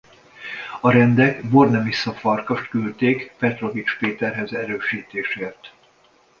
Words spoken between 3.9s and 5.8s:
Péterhez erősítésért.